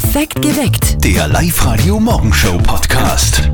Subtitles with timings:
[0.00, 1.04] Perfekt geweckt.
[1.04, 3.50] Der Live-Radio Morgenshow Podcast.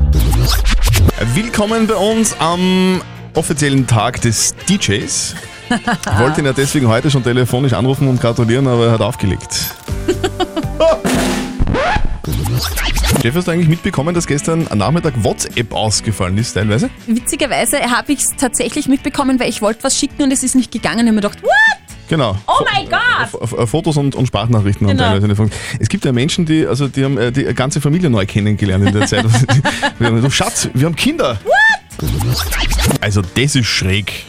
[1.33, 3.01] Willkommen bei uns am
[3.33, 5.33] offiziellen Tag des DJs.
[5.71, 5.75] Ich
[6.19, 9.73] wollte ihn ja deswegen heute schon telefonisch anrufen und gratulieren, aber er hat aufgelegt.
[13.23, 16.91] Jeff, hast du eigentlich mitbekommen, dass gestern am Nachmittag WhatsApp ausgefallen ist, teilweise?
[17.07, 20.71] Witzigerweise habe ich es tatsächlich mitbekommen, weil ich wollte was schicken und es ist nicht
[20.71, 20.99] gegangen.
[20.99, 21.84] Ich habe mir gedacht, what?
[22.07, 22.37] Genau.
[22.47, 23.41] Oh mein Gott!
[23.41, 25.03] F- F- Fotos und, und Sprachnachrichten und Genau.
[25.09, 25.49] teilweise eine Fun-
[25.79, 28.93] Es gibt ja Menschen, die, also die haben äh, die ganze Familie neu kennengelernt in
[28.93, 29.25] der Zeit.
[29.99, 31.39] Wir haben, so, Schatz, wir haben Kinder.
[33.01, 34.25] Also das ist schräg.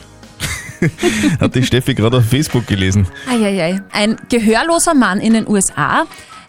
[1.40, 3.06] Hat die Steffi gerade auf Facebook gelesen.
[3.30, 3.80] Eieiei.
[3.92, 6.04] Ein gehörloser Mann in den USA,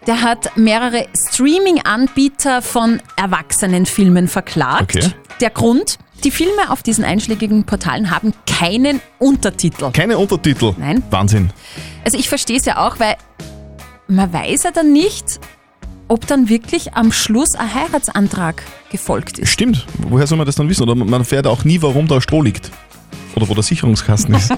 [0.06, 4.96] der hat mehrere Streaming-Anbieter von Erwachsenenfilmen verklagt.
[4.96, 5.10] Okay.
[5.42, 5.98] Der Grund?
[6.24, 9.92] Die Filme auf diesen einschlägigen Portalen haben keinen Untertitel.
[9.92, 10.74] Keine Untertitel.
[10.78, 11.04] Nein.
[11.10, 11.52] Wahnsinn.
[12.04, 13.16] Also ich verstehe es ja auch, weil
[14.08, 15.40] man weiß ja dann nicht,
[16.08, 19.50] ob dann wirklich am Schluss ein Heiratsantrag gefolgt ist.
[19.50, 19.86] Stimmt.
[20.10, 20.84] Woher soll man das dann wissen?
[20.84, 22.72] Oder man erfährt auch nie, warum da Stroh liegt.
[23.36, 24.48] Oder wo der Sicherungskasten ist.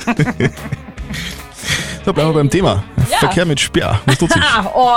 [2.06, 2.84] so, bleiben wir beim Thema.
[3.20, 4.00] Verkehr mit Sperr.
[4.06, 4.42] Was tut sich?
[4.74, 4.96] Oh.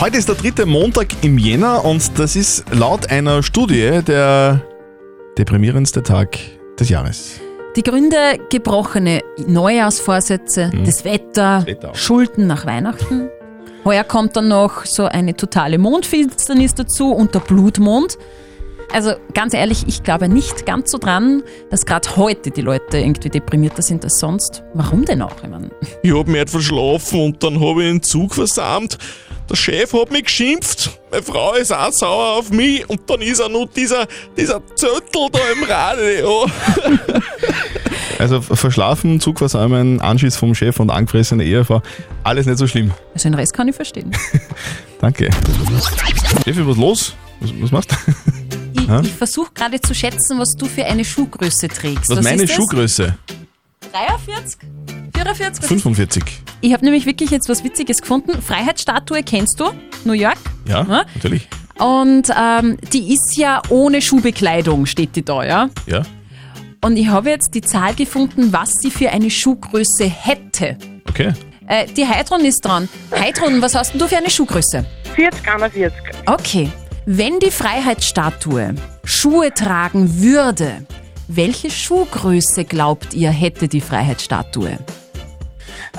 [0.00, 4.62] Heute ist der dritte Montag im Jänner und das ist laut einer Studie der
[5.38, 6.38] deprimierendste Tag
[6.78, 7.40] des Jahres.
[7.76, 11.66] Die Gründe gebrochene Neujahrsvorsätze, das Wetter, Mhm.
[11.66, 11.94] Wetter.
[11.94, 13.28] Schulden nach Weihnachten.
[13.84, 18.18] Heuer kommt dann noch so eine totale Mondfinsternis dazu und der Blutmond.
[18.92, 23.30] Also ganz ehrlich, ich glaube nicht ganz so dran, dass gerade heute die Leute irgendwie
[23.30, 24.62] deprimierter sind als sonst.
[24.74, 25.34] Warum denn auch?
[25.42, 25.70] Ich mein,
[26.02, 28.98] Ich hab mich verschlafen und dann hab ich den Zug versammelt.
[29.50, 33.40] Der Chef hat mich geschimpft, meine Frau ist auch sauer auf mich und dann ist
[33.40, 36.46] er nur dieser, dieser Zöttel da im Radio.
[38.18, 41.82] Also verschlafen, Zugversäumen, Anschiss vom Chef und angefressene Ehefrau,
[42.22, 42.92] alles nicht so schlimm.
[43.14, 44.12] also den Rest kann ich verstehen.
[45.00, 45.28] Danke.
[46.42, 47.16] Steffi, was los?
[47.40, 47.96] Was, was machst du?
[48.82, 49.00] Ich, Hä?
[49.02, 52.10] ich versuche gerade zu schätzen, was du für eine Schuhgröße trägst.
[52.10, 52.56] Was meine ist das?
[52.56, 53.14] Schuhgröße?
[53.92, 54.58] 43?
[55.14, 55.64] 44?
[55.66, 56.24] 45.
[56.60, 58.40] Ich habe nämlich wirklich jetzt was Witziges gefunden.
[58.40, 59.66] Freiheitsstatue kennst du?
[60.04, 60.38] New York.
[60.66, 61.04] Ja, Ja.
[61.14, 61.48] natürlich.
[61.78, 65.70] Und ähm, die ist ja ohne Schuhbekleidung, steht die da, ja?
[65.86, 66.02] Ja.
[66.84, 70.76] Und ich habe jetzt die Zahl gefunden, was sie für eine Schuhgröße hätte.
[71.08, 71.32] Okay.
[71.66, 72.88] Äh, die Heidrun ist dran.
[73.16, 74.84] Heidrun, was hast denn du für eine Schuhgröße?
[75.14, 75.92] 40, 41.
[76.26, 76.70] Okay.
[77.04, 80.86] Wenn die Freiheitsstatue Schuhe tragen würde,
[81.26, 84.78] welche Schuhgröße glaubt ihr hätte die Freiheitsstatue?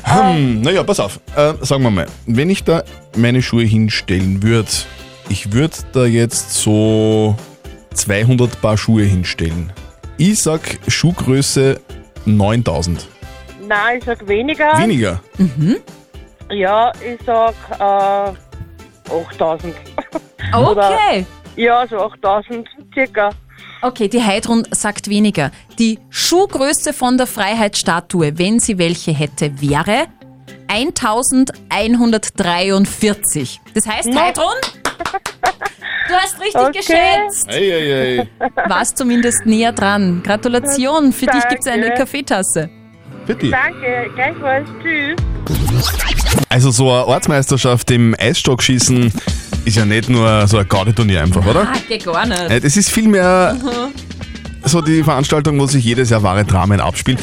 [0.04, 1.20] Hm, naja, pass auf.
[1.36, 2.84] Äh, sagen wir mal, wenn ich da
[3.18, 4.70] meine Schuhe hinstellen würde,
[5.28, 7.36] ich würde da jetzt so
[7.94, 9.74] 200 Paar Schuhe hinstellen.
[10.18, 11.82] Ich sag Schuhgröße
[12.26, 13.08] 9000.
[13.68, 14.78] Nein, ich sag weniger.
[14.80, 15.22] Weniger.
[16.50, 18.34] Ja, ich sag äh,
[19.12, 19.76] 8000.
[20.54, 21.26] Okay.
[21.56, 23.30] Ja, so 8000 circa.
[23.82, 25.52] Okay, die Heidrun sagt weniger.
[25.78, 30.06] Die Schuhgröße von der Freiheitsstatue, wenn sie welche hätte, wäre
[30.68, 33.60] 1143.
[33.74, 34.22] Das heißt, Na.
[34.22, 34.54] Heidrun,
[36.08, 36.78] du hast richtig Okay.
[36.80, 37.50] geschätzt.
[37.50, 38.28] Eieiei.
[38.68, 40.24] Warst zumindest näher dran.
[40.24, 41.98] Gratulation, für dich gibt's eine Danke.
[42.00, 42.70] Kaffeetasse.
[43.28, 43.50] Bitte.
[43.50, 44.68] Danke, gleichfalls.
[44.82, 45.18] Tschüss.
[46.50, 49.12] Also so eine Ortsmeisterschaft im Eisstockschießen
[49.66, 51.68] ist ja nicht nur so ein Gaudeturnier einfach, oder?
[51.68, 52.40] Ah, geht gar nicht.
[52.50, 53.58] Äh, Das ist vielmehr
[54.64, 57.20] so die Veranstaltung, wo sich jedes Jahr wahre Dramen abspielt.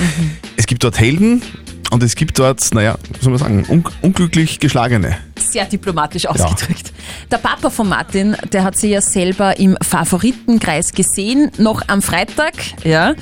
[0.57, 1.43] Es gibt dort Helden
[1.91, 5.17] und es gibt dort, naja, was soll man sagen, un unglücklich Geschlagene.
[5.37, 6.93] Sehr diplomatisch ausgedrückt.
[7.31, 12.55] Der Papa von Martin, der hat sie ja selber im Favoritenkreis gesehen, noch am Freitag.
[12.85, 13.15] Ja.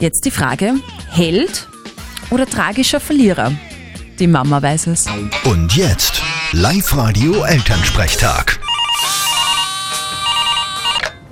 [0.00, 0.74] Jetzt die Frage,
[1.10, 1.68] Held
[2.30, 3.52] oder tragischer Verlierer?
[4.18, 5.06] Die Mama weiß es.
[5.44, 6.22] Und jetzt
[6.56, 8.60] Live-Radio Elternsprechtag.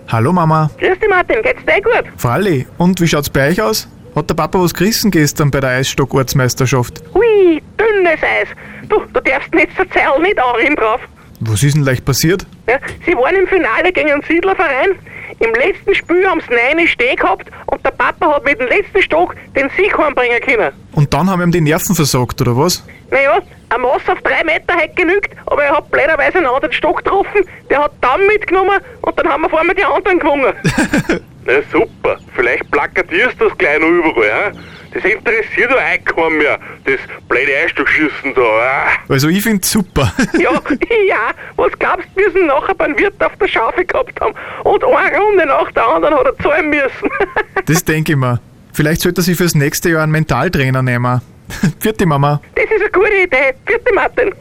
[0.09, 1.41] Hallo Mama, Grüß dich, Martin.
[1.43, 2.10] Geht's dir gut?
[2.16, 3.87] Fralli, und wie schaut's bei euch aus?
[4.16, 7.05] Hat der Papa was gerissen gestern bei der Eisstock-Ortsmeisterschaft?
[7.15, 8.49] Hui, dünnes Eis.
[8.88, 11.00] Du, du darfst nicht so Zeil nicht anreden drauf.
[11.38, 12.44] Was ist denn leicht passiert?
[12.69, 14.99] Ja, sie waren im Finale gegen den Siedlerverein.
[15.38, 19.02] Im letzten Spiel haben sie neun Steh gehabt und der Papa hat mit dem letzten
[19.02, 20.73] Stock den Sieg heimbringen können.
[20.93, 22.84] Und dann haben ihm die Nerven versagt, oder was?
[23.11, 26.99] Naja, ein Maß auf drei Meter hätte genügt, aber er hat blöderweise einen anderen Stock
[26.99, 30.55] getroffen, der hat dann mitgenommen und dann haben wir vor allem die anderen gewonnen.
[31.44, 34.52] Na super, vielleicht plakatierst du das gleich noch überall, ja?
[34.94, 38.87] Das interessiert doch euch keinen mehr, das blöde Eisstockschießen da, ah.
[39.09, 40.12] Also ich find's super.
[40.39, 40.50] ja,
[41.09, 44.35] ja, was glaubst du, wir sind nachher beim Wirt auf der Schaufel gehabt haben
[44.65, 47.11] und eine Runde nach der anderen hat er zahlen müssen.
[47.67, 48.41] das denke ich mir.
[48.73, 51.21] Vielleicht sollte er sich fürs nächste Jahr einen Mentaltrainer nehmen.
[51.81, 52.41] Vierte Mama.
[52.55, 53.55] Das ist eine gute Idee.
[53.67, 54.33] Vierte Martin.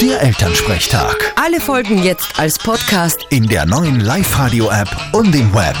[0.00, 1.16] Der Elternsprechtag.
[1.36, 3.26] Alle Folgen jetzt als Podcast.
[3.30, 5.76] In der neuen Live-Radio-App und im Web.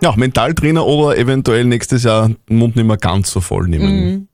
[0.00, 4.28] Ja, Mentaltrainer oder eventuell nächstes Jahr den Mund nicht mehr ganz so voll nehmen.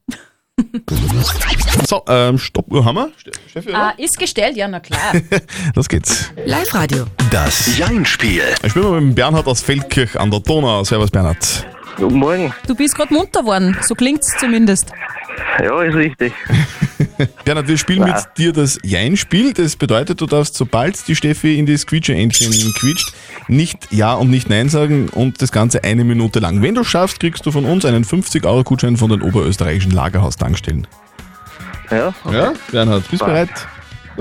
[1.86, 3.10] so, ähm, Stoppuhr haben wir?
[3.18, 3.78] Ste- Steffi, oder?
[3.78, 4.56] Ah, ist gestellt?
[4.56, 5.14] Ja, na klar.
[5.74, 6.30] Los geht's.
[6.44, 7.06] Live-Radio.
[7.30, 8.42] Das Jein-Spiel.
[8.62, 10.84] Ich spielen wir mit dem Bernhard aus Feldkirch an der Donau.
[10.84, 11.66] Servus Bernhard.
[11.96, 12.54] Guten Morgen.
[12.66, 14.86] Du bist gerade munter geworden, so klingt's zumindest.
[15.62, 16.32] Ja, ist richtig.
[17.44, 19.52] Bernhard, wir spielen mit dir das Jein-Spiel.
[19.52, 23.12] Das bedeutet, du darfst, sobald die Steffi in die Squeecher-Entchen quietscht,
[23.48, 26.62] nicht Ja und nicht Nein sagen und das Ganze eine Minute lang.
[26.62, 30.86] Wenn du schaffst, kriegst du von uns einen 50-Euro-Gutschein von den oberösterreichischen Lagerhaus-Tankstellen.
[31.90, 33.50] Ja, Ja, Bernhard, bist du bereit?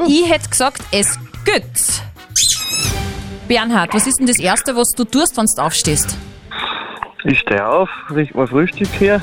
[0.07, 1.63] Ich hätte gesagt, es geht.
[3.47, 6.17] Bernhard, was ist denn das Erste, was du tust, wenn du aufstehst?
[7.23, 9.21] ich stehe auf, richte mal Frühstück her,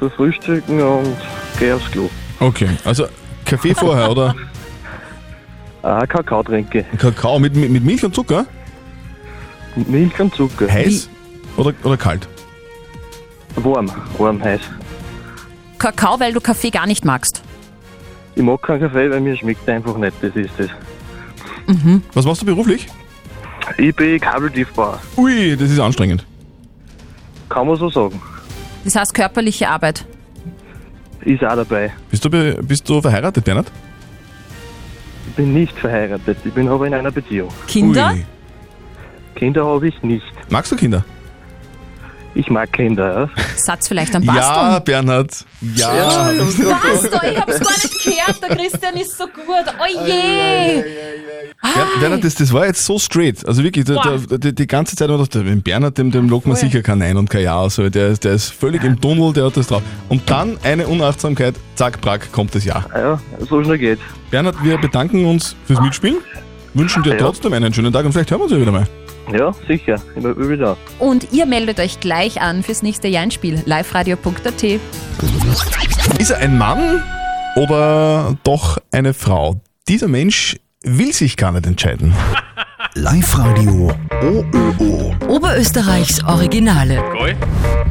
[0.00, 1.16] tu Frühstücken und
[1.58, 2.10] gehe aufs Klo.
[2.40, 3.06] Okay, also
[3.44, 4.34] Kaffee vorher oder
[5.82, 6.84] Ah, Kakao trinke.
[6.98, 8.44] Kakao mit, mit, mit Milch und Zucker?
[9.76, 10.70] Mit Milch und Zucker.
[10.70, 11.08] Heiß
[11.56, 12.28] oder, oder kalt?
[13.56, 14.60] Warm, warm, heiß.
[15.78, 17.42] Kakao, weil du Kaffee gar nicht magst.
[18.34, 20.70] Ich mag keinen Kaffee, weil mir schmeckt er einfach nicht, das ist es.
[22.14, 22.86] Was machst du beruflich?
[23.78, 26.26] Ich bin Kabeltiefbauer, Ui, das ist anstrengend.
[27.48, 28.20] kann man so sagen.
[28.84, 30.04] Das heißt körperliche Arbeit.
[31.22, 31.92] Ist auch dabei.
[32.10, 33.70] Bist du, be- bist du verheiratet, Bernhard?
[35.28, 37.50] Ich bin nicht verheiratet, ich bin aber in einer Beziehung.
[37.68, 38.12] Kinder?
[38.14, 38.24] Ui.
[39.36, 40.24] Kinder habe ich nicht.
[40.48, 41.04] Magst du Kinder?
[42.34, 43.42] Ich mag Kinder, ja.
[43.56, 44.84] Satz vielleicht am Ja, Basteln.
[44.84, 45.44] Bernhard.
[45.74, 46.30] Ja.
[46.32, 47.20] Was da?
[47.28, 48.42] Ich hab's gar nicht gehört.
[48.42, 49.44] Der Christian ist so gut.
[49.78, 50.82] Oh je!
[51.60, 53.44] Ber- Bernhard, das, das war jetzt so straight.
[53.46, 54.18] Also wirklich, Boah.
[54.30, 56.68] der, die, die ganze Zeit haben wir gedacht, Bernhard, dem, dem lockt man Voll.
[56.68, 57.60] sicher kein Nein und kein Ja.
[57.60, 59.82] Also der, ist- der ist völlig im Tunnel, der hat das drauf.
[60.08, 62.84] Und dann eine Unachtsamkeit, zack, brack, kommt das Ja.
[62.94, 64.02] Ja, so schnell geht's.
[64.30, 66.18] Bernhard, wir bedanken uns fürs Mitspielen,
[66.74, 67.18] wünschen dir Ja.
[67.18, 68.86] trotzdem einen schönen Tag und vielleicht hören wir uns ja wieder mal.
[69.32, 70.00] Ja, sicher.
[70.16, 70.76] Immer wieder.
[70.98, 73.62] Und ihr meldet euch gleich an fürs nächste Jeinspiel.
[73.64, 74.62] liveradio.at.
[76.18, 77.02] Ist er ein Mann
[77.56, 79.60] oder doch eine Frau?
[79.88, 82.14] Dieser Mensch will sich gar nicht entscheiden.
[82.94, 85.14] Live-Radio OÖO.
[85.28, 87.00] Oberösterreichs Originale.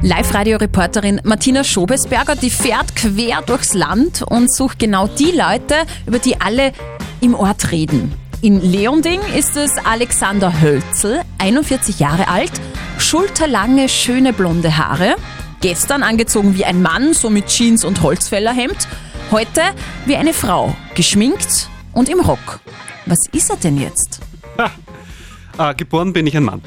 [0.02, 6.42] Live-Radio-Reporterin Martina Schobesberger, die fährt quer durchs Land und sucht genau die Leute, über die
[6.42, 6.74] alle
[7.22, 8.14] im Ort reden.
[8.42, 12.54] In Leonding ist es Alexander Hölzel, 41 Jahre alt,
[12.98, 15.18] schulterlange, schöne blonde Haare,
[15.60, 18.88] gestern angezogen wie ein Mann, so mit Jeans und Holzfällerhemd,
[19.32, 19.62] heute
[20.06, 22.62] wie eine Frau, geschminkt und im Rock.
[23.06, 24.22] Was ist er denn jetzt?
[25.58, 26.62] Ah, geboren bin ich ein Mann.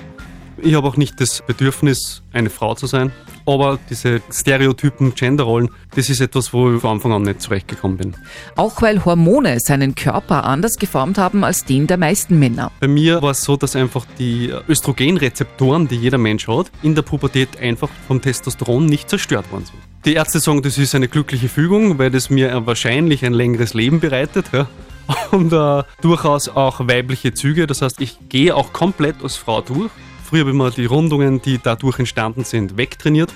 [0.58, 3.12] Ich habe auch nicht das Bedürfnis, eine Frau zu sein.
[3.46, 8.14] Aber diese Stereotypen, Genderrollen, das ist etwas, wo ich von Anfang an nicht zurechtgekommen bin.
[8.56, 12.70] Auch weil Hormone seinen Körper anders geformt haben als den der meisten Männer.
[12.80, 17.02] Bei mir war es so, dass einfach die Östrogenrezeptoren, die jeder Mensch hat, in der
[17.02, 19.78] Pubertät einfach vom Testosteron nicht zerstört worden sind.
[20.04, 24.00] Die Ärzte sagen, das ist eine glückliche Fügung, weil das mir wahrscheinlich ein längeres Leben
[24.00, 24.46] bereitet.
[24.52, 24.68] Ja.
[25.30, 27.66] Und äh, durchaus auch weibliche Züge.
[27.66, 29.90] Das heißt, ich gehe auch komplett als Frau durch.
[30.32, 33.34] Früher habe ich mal die Rundungen, die dadurch entstanden sind, wegtrainiert.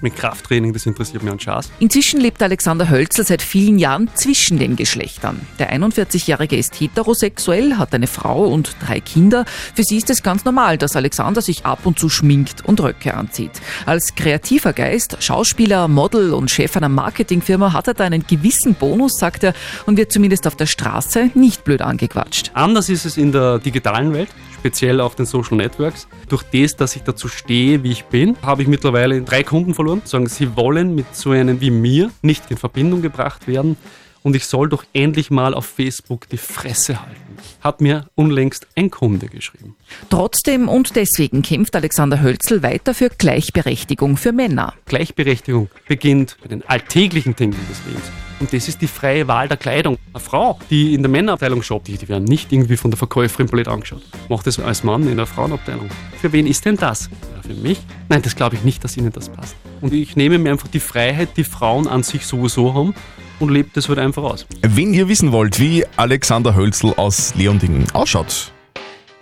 [0.00, 1.70] Mit Krafttraining, das interessiert mich an Schaß.
[1.80, 5.40] Inzwischen lebt Alexander Hölzel seit vielen Jahren zwischen den Geschlechtern.
[5.58, 9.44] Der 41-Jährige ist heterosexuell, hat eine Frau und drei Kinder.
[9.74, 13.14] Für sie ist es ganz normal, dass Alexander sich ab und zu schminkt und Röcke
[13.14, 13.50] anzieht.
[13.86, 19.18] Als kreativer Geist, Schauspieler, Model und Chef einer Marketingfirma hat er da einen gewissen Bonus,
[19.18, 19.52] sagt er,
[19.86, 22.52] und wird zumindest auf der Straße nicht blöd angequatscht.
[22.54, 24.28] Anders ist es in der digitalen Welt,
[24.58, 26.06] speziell auf den Social Networks.
[26.28, 29.87] Durch das, dass ich dazu stehe, wie ich bin, habe ich mittlerweile drei Kunden verloren.
[30.04, 33.76] Sagen, sie wollen mit so einem wie mir nicht in Verbindung gebracht werden
[34.22, 37.36] und ich soll doch endlich mal auf Facebook die Fresse halten.
[37.60, 39.76] Hat mir unlängst ein Kunde geschrieben.
[40.10, 44.74] Trotzdem und deswegen kämpft Alexander Hölzel weiter für Gleichberechtigung für Männer.
[44.86, 48.10] Gleichberechtigung beginnt bei den alltäglichen Dingen des Lebens.
[48.40, 49.98] Und das ist die freie Wahl der Kleidung.
[50.12, 53.48] Eine Frau, die in der Männerabteilung shoppt, die, die werden nicht irgendwie von der Verkäuferin
[53.48, 54.02] blöd angeschaut.
[54.28, 55.88] Macht das als Mann in der Frauenabteilung.
[56.20, 57.10] Für wen ist denn das?
[57.34, 57.80] Ja, für mich?
[58.08, 59.56] Nein, das glaube ich nicht, dass ihnen das passt.
[59.80, 62.94] Und ich nehme mir einfach die Freiheit, die Frauen an sich sowieso haben
[63.38, 64.46] und lebe das halt einfach aus.
[64.62, 68.52] Wenn ihr wissen wollt, wie Alexander Hölzel aus Leondingen ausschaut,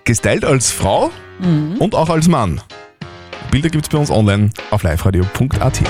[0.04, 1.10] gestylt als Frau
[1.78, 2.60] und auch als Mann.
[3.50, 5.82] Bilder gibt's bei uns online auf liveradio.at.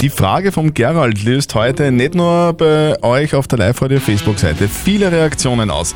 [0.00, 5.12] Die Frage vom Gerald löst heute nicht nur bei euch auf der Live-Radio Facebook-Seite viele
[5.12, 5.94] Reaktionen aus.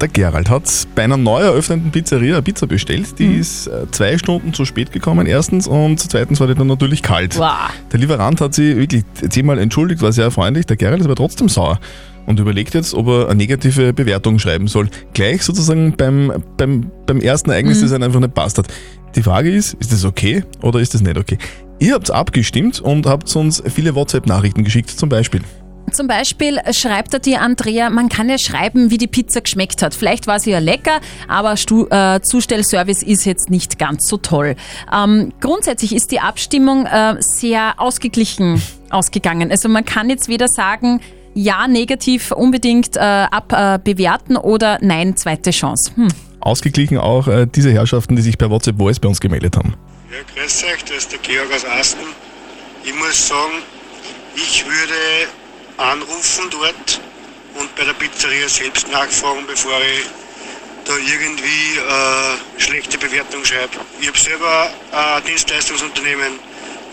[0.00, 3.18] Der Gerald hat bei einer neu eröffneten Pizzeria eine Pizza bestellt.
[3.18, 5.66] Die ist äh, zwei Stunden zu spät gekommen, erstens.
[5.66, 7.38] Und zweitens war die dann natürlich kalt.
[7.38, 7.70] Wow.
[7.90, 10.66] Der Lieferant hat sich wirklich zehnmal entschuldigt, war sehr freundlich.
[10.66, 11.80] Der Gerald ist aber trotzdem sauer
[12.26, 14.90] und überlegt jetzt, ob er eine negative Bewertung schreiben soll.
[15.14, 18.66] Gleich sozusagen beim, beim, beim ersten Ereignis, das er einfach nicht passt hat.
[19.14, 21.38] Die Frage ist, ist das okay oder ist das nicht okay?
[21.78, 25.40] Ihr habt abgestimmt und habt uns viele WhatsApp-Nachrichten geschickt, zum Beispiel.
[25.92, 29.94] Zum Beispiel schreibt er dir, Andrea, man kann ja schreiben, wie die Pizza geschmeckt hat.
[29.94, 34.56] Vielleicht war sie ja lecker, aber Stu äh, Zustellservice ist jetzt nicht ganz so toll.
[34.92, 39.50] Ähm, grundsätzlich ist die Abstimmung äh, sehr ausgeglichen ausgegangen.
[39.50, 41.00] Also man kann jetzt weder sagen,
[41.34, 45.92] ja, negativ unbedingt äh, abbewerten oder nein, zweite Chance.
[45.94, 46.08] Hm.
[46.40, 49.74] Ausgeglichen auch äh, diese Herrschaften, die sich per WhatsApp Voice bei uns gemeldet haben.
[50.10, 52.06] Ja, grüß euch, das ist der Georg aus Asten.
[52.84, 53.62] Ich muss sagen,
[54.34, 55.28] ich würde
[55.76, 57.00] anrufen dort
[57.54, 60.06] und bei der Pizzeria selbst nachfragen, bevor ich
[60.84, 63.76] da irgendwie äh, schlechte Bewertung schreibe.
[64.00, 66.38] Ich habe selber ein Dienstleistungsunternehmen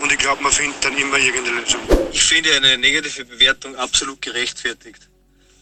[0.00, 1.80] und ich glaube, man findet dann immer irgendeine Lösung.
[2.12, 5.08] Ich finde eine negative Bewertung absolut gerechtfertigt.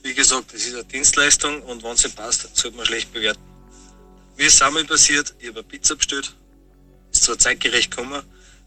[0.03, 3.41] Wie gesagt, es ist eine Dienstleistung und wenn sie passt, sollte man schlecht bewerten.
[4.37, 6.35] Mir ist einmal passiert, ich habe eine Pizza bestellt,
[7.13, 8.23] ist zwar zeitgerecht gekommen,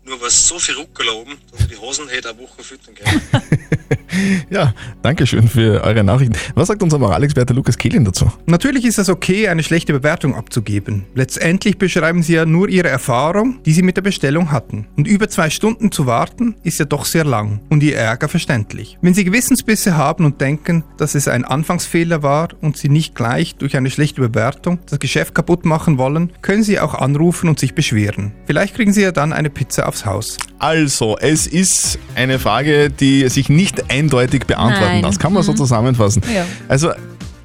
[0.05, 2.95] nur war es so viel Ruckel oben, dass ich die Hosen hätte eine Woche füttern
[2.95, 3.21] können.
[4.49, 6.35] Ja, danke schön für eure Nachrichten.
[6.55, 8.31] Was sagt unser Moralexperte Lukas Kehlin dazu?
[8.45, 11.05] Natürlich ist es okay, eine schlechte Bewertung abzugeben.
[11.15, 14.87] Letztendlich beschreiben Sie ja nur Ihre Erfahrung, die Sie mit der Bestellung hatten.
[14.95, 18.97] Und über zwei Stunden zu warten, ist ja doch sehr lang und Ihr Ärger verständlich.
[19.01, 23.55] Wenn Sie Gewissensbisse haben und denken, dass es ein Anfangsfehler war und Sie nicht gleich
[23.55, 27.75] durch eine schlechte Bewertung das Geschäft kaputt machen wollen, können Sie auch anrufen und sich
[27.75, 28.33] beschweren.
[28.45, 30.37] Vielleicht kriegen Sie ja dann eine Pizza aufs Haus.
[30.59, 35.03] Also, es ist eine Frage, die sich nicht eindeutig beantworten Nein.
[35.03, 35.19] lässt.
[35.19, 35.57] Kann man so Mhm.
[35.57, 36.21] zusammenfassen.
[36.33, 36.45] Ja.
[36.67, 36.91] Also,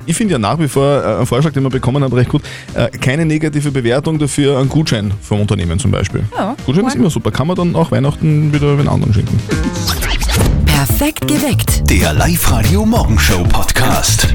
[0.06, 2.42] ich finde ja nach wie vor äh, einen Vorschlag, den wir bekommen haben, recht gut.
[2.74, 6.22] Äh, keine negative Bewertung dafür, einen Gutschein vom Unternehmen zum Beispiel.
[6.36, 7.30] Ja, Gutschein ist immer super.
[7.30, 9.38] Kann man dann auch Weihnachten wieder einen anderen schenken.
[10.66, 11.88] Perfekt geweckt.
[11.90, 14.34] Der Live-Radio Morgenshow Podcast.